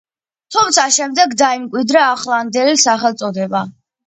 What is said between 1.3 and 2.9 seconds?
დაიმკვიდრა ახლანდელი